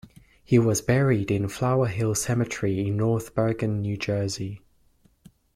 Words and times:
He 0.43 0.57
was 0.57 0.81
buried 0.81 1.29
in 1.29 1.47
Flower 1.47 1.85
Hill 1.85 2.15
Cemetery 2.15 2.87
in 2.87 2.97
North 2.97 3.35
Bergen, 3.35 3.83
New 3.83 3.97
Jersey. 3.97 4.59